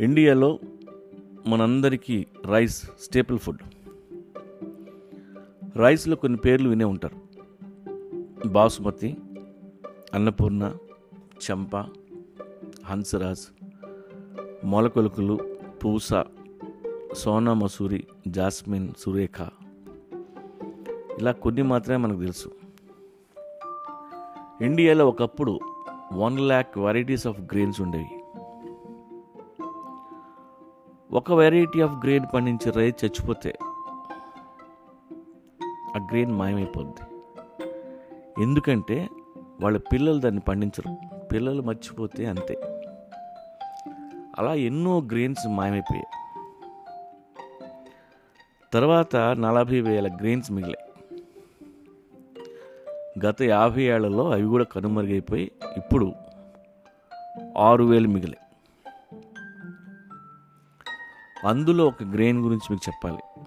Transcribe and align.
ఇండియాలో 0.00 0.58
మనందరికీ 1.46 2.26
rice 2.46 2.82
staple 3.00 3.38
food. 3.38 3.58
రైస్లో 5.76 6.16
కొన్ని 6.16 6.38
పేర్లు 6.38 6.68
వినే 6.68 6.84
ఉంటారు. 6.84 7.16
బాసుమతి 8.48 9.16
అన్నపూర్ణ 10.14 10.74
చంప 11.50 11.76
హన్సరాజ్ 12.84 13.64
మొలకొలుకులు 14.64 15.38
పూస 15.84 16.10
సోనా 17.12 17.54
మసూరి 17.54 18.06
జాస్మిన్ 18.28 18.88
సురేఖ. 18.98 19.48
ఇలా 21.18 21.32
కొన్ని 21.32 21.62
మాత్రమే 21.62 21.96
మనకు 21.96 22.20
తెలుసు. 22.20 22.52
ఇండియాలో 24.60 25.08
ఒకప్పుడు 25.08 25.58
one 26.12 26.40
lakh 26.40 26.78
varieties 26.78 27.26
of 27.26 27.40
grains 27.40 27.80
ఉండేవి. 27.80 28.17
ఒక 31.12 31.32
వెరైటీ 31.32 31.80
ఆఫ్ 31.80 31.92
గ్రెయిన్ 31.92 32.26
పండించే 32.34 32.70
రైతు 32.70 33.06
చచ్చిపోతే 33.06 33.58
ఆ 35.96 36.06
గ్రెయిన్ 36.10 36.32
మాయమైపోద్ది. 36.32 37.00
ఎందుకంటే 38.42 39.08
వాళ్ళ 39.60 39.78
పిల్లలు 39.78 40.20
దాన్ని 40.20 40.40
పండించరు. 40.40 40.96
పిల్లలు 41.32 41.62
మర్చిపోతే 41.62 42.26
అంతే. 42.26 42.54
అలా 44.38 44.54
ఎన్నో 44.54 45.00
గ్రెయిన్స్ 45.00 45.48
మాయమైపోయాయి. 45.48 46.06
తర్వాత 48.72 49.16
నలభై 49.16 49.80
వేల 49.80 50.16
గ్రెయిన్స్ 50.16 50.52
మిగిలాయి. 50.52 51.12
గత 53.26 53.42
యాభై 53.42 53.82
ఏళ్ళలో 53.82 54.32
అవి 54.32 54.44
కూడా 54.44 54.64
కనుమరుగైపోయి 54.64 55.52
ఇప్పుడు 55.76 56.12
ఆరు 57.58 57.84
వేలు 57.84 58.08
మిగిలాయి. 58.08 58.47
అందులో 61.44 61.86
ఒక 61.86 62.02
గ్రెయిన్ 62.02 62.40
గురించి 62.40 62.74
మీకు 62.74 62.90
చెప్పాలి. 62.90 63.46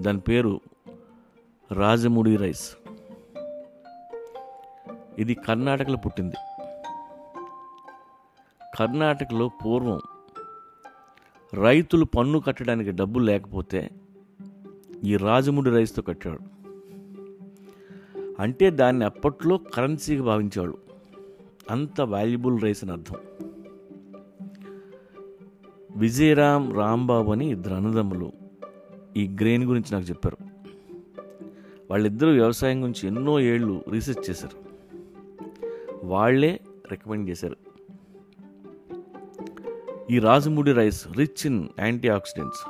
దాని 0.00 0.20
పేరు 0.20 0.60
రాజముడి 1.72 2.36
రైస్. 2.36 2.76
ఇది 5.18 5.34
కర్ణాటకలో 5.34 5.96
పుట్టింది. 5.96 6.36
కర్ణాటకలో 8.78 9.48
పూర్వం 9.48 10.00
రైతులు 11.54 12.04
పన్ను 12.04 12.40
కట్టడానికి 12.40 12.90
డబ్బులు 12.90 13.24
లేకపోతే 13.24 13.90
ఈ 15.04 15.16
రాజముడి 15.16 15.70
రైస్తో 15.70 16.02
కట్టాడు 16.02 16.38
అంటే 18.40 18.70
దాన్ని 18.70 19.04
అప్పట్లో 19.04 19.56
కరెన్సీగా 19.56 20.22
భావించేవాడు 20.22 20.78
అంత 21.70 22.00
వాల్యుబుల్ 22.00 22.62
రైస్ 22.62 22.84
అని 22.84 22.92
అర్థం. 22.92 23.16
విజయరామ్ 26.02 26.74
రాంబాబు 26.74 27.32
అని 27.32 27.50
ఇద్దరు 27.50 27.74
అన్నదమ్ములు 27.74 28.32
ఈ 29.16 29.28
గ్రెయిన్ 29.28 29.64
గురించి 29.64 29.92
నాకు 29.92 30.04
చెప్పారు. 30.04 30.36
వాళ్ళిద్దరూ 31.90 32.32
వ్యవసాయం 32.32 32.82
గురించి 32.82 33.06
ఎన్నో 33.06 33.40
ఏళ్ళు 33.40 33.84
రీసెర్చ్ 33.88 34.30
చేశారు. 34.30 34.58
వాళ్ళే 36.04 36.60
రికమెండ్ 36.90 37.30
చేశారు. 37.30 37.56
ఈ 40.10 40.18
Rajamudi 40.18 40.72
rice 40.72 41.08
rich 41.08 41.46
in 41.46 41.68
antioxidants 42.08 42.60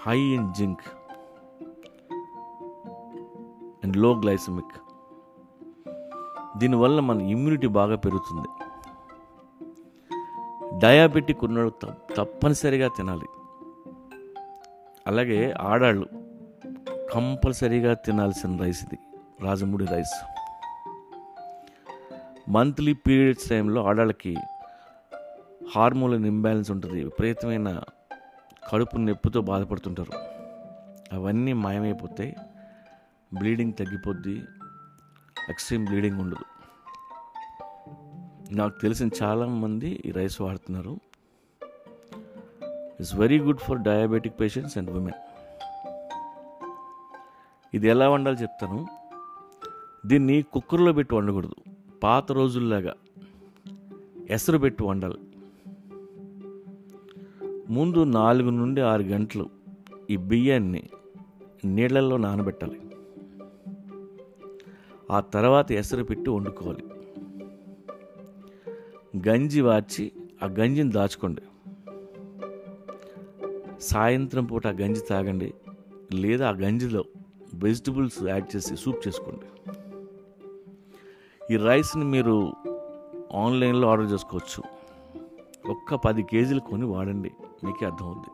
high 0.00 0.18
in 0.18 0.54
zinc. 0.54 0.80
అండ్లో 3.84 4.20
glycemic. 4.20 4.80
దీనివల్ల 6.58 7.00
మన 7.00 7.20
ఇమ్యూనిటీ 7.20 7.66
బాగా 7.66 7.96
పెరుగుతుంది. 7.96 8.48
డయాబెటిక్ 10.78 11.44
ఉన్నాడు 11.44 11.72
తప్పనిసరిగా 12.16 12.88
తినాలి. 12.88 13.26
అలాగే 15.06 15.50
ఆడాళ్ళు 15.50 16.06
కంపల్సరీగా 17.14 17.94
తినాల్సిన 17.94 18.56
రైస్ 18.56 18.84
ఇది 18.84 18.98
రాజముడి 19.44 19.84
రైస్. 19.84 20.24
మంత్లీ 22.48 22.92
పీరియడ్స్ 22.92 23.48
టైంలో 23.48 23.84
ఆడాళ్ళకి 23.84 24.36
హార్మోన్ 25.76 26.26
ఇంబ్యాలెన్స్ 26.26 26.70
ఉంటుంది 26.70 27.04
విపరీతమైన 27.04 27.80
కడుపు 28.72 28.96
నొప్పితో 28.96 29.40
బాధపడుతుంటారు. 29.40 30.12
అవన్నీ 31.14 31.52
మాయమైపోతాయి 31.52 32.36
బ్లీడింగ్ 33.34 33.72
తగ్గిపోద్ది 33.72 34.42
ఎక్స్ట్రీమ్ 35.50 35.84
బ్లీడింగ్ 35.84 36.20
ఉండదు. 36.20 36.53
నాకు 38.54 38.80
తెలిసిన 38.80 39.08
చాలామంది 39.22 40.02
ఈ 40.04 40.10
రైస్ 40.10 40.40
వాడుతున్నారు. 40.40 40.98
It's 43.00 43.14
very 43.14 43.38
good 43.40 43.58
for 43.58 43.78
diabetic 43.78 44.40
patients 44.40 44.78
and 44.78 44.90
women 44.90 45.20
ఇది 47.74 47.88
ఎలా 47.88 48.08
వండాలో 48.08 48.36
చెప్తాను. 48.42 48.86
దీన్ని 50.06 50.42
కుక్కర్లో 50.42 50.92
పెట్టి 50.92 51.14
వండకూడదు. 51.14 51.54
పాత 52.02 52.32
రోజుల్లాగా 52.32 52.94
ఎసరు 54.30 54.58
పెట్టి 54.58 54.84
వండాలి. 54.84 55.18
ముందు 57.70 58.04
నాలుగు 58.04 58.50
నుండి 58.50 58.80
ఆరు 58.80 59.02
గంటలు 59.02 59.50
ఈ 60.10 60.16
బియ్యాన్ని 60.16 60.82
నీళ్ళల్లో 61.64 62.16
నానబెట్టాలి. 62.16 62.80
ఆ 65.10 65.20
తర్వాత 65.20 65.72
ఎసరు 65.72 66.04
పెట్టి 66.04 66.30
వండుకోవాలి. 66.30 66.84
గంజి 69.16 69.60
వార్చి 69.60 70.12
ఆ 70.42 70.46
గంజిని 70.46 70.90
దాచుకోండి. 70.90 71.42
సాయంత్రం 73.80 74.44
పూట 74.44 74.66
ఆ 74.66 74.70
గంజి 74.70 75.00
తాగండి. 75.00 75.54
లేదా 76.12 76.48
ఆ 76.48 76.50
గంజిలో 76.50 77.04
వెజిటబుల్స్ 77.54 78.26
యాడ్ 78.28 78.56
చేసి 78.56 78.76
సూప్ 78.76 79.08
చేసుకోండి. 79.08 79.72
ఈ 81.54 81.56
రైస్ని 81.56 82.04
మీరు 82.04 82.52
ఆన్లైన్లో 83.34 83.88
ఆర్డర్ 83.88 84.12
చేసుకోవచ్చు. 84.12 84.62
ఒక్క 85.70 85.94
పది 85.94 86.22
కేజీలు 86.22 86.60
కొని 86.60 86.84
వాడండి. 86.84 87.30
మీకే 87.64 87.86
అర్థమవుద్ది. 87.86 88.30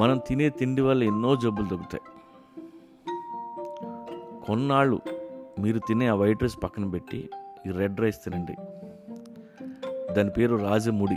మనం 0.00 0.18
తినే 0.18 0.48
తిండి 0.48 0.82
వల్ల 0.82 1.02
ఎన్నో 1.02 1.36
జబ్బులు 1.36 1.66
దొరుకుతాయి 1.66 2.02
కొన్నాళ్ళు 4.46 5.00
మీరు 5.58 5.78
తినే 5.78 6.06
ఆ 6.06 6.14
వైట్ 6.14 6.42
రైస్ 6.42 6.62
పక్కన 6.62 6.88
పెట్టి 6.88 7.30
ఈ 7.66 7.70
రెడ్ 7.70 8.00
రైస్ 8.00 8.24
తినండి. 8.24 8.56
దాని 10.14 10.30
పేరు 10.30 10.56
రాజముడి. 10.56 11.16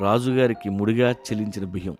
రాజుగారికి 0.00 0.70
ముడిగా 0.70 1.10
చెల్లించిన 1.10 1.64
బియ్యం. 1.64 1.96